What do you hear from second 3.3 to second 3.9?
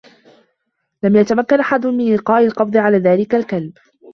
الكلب.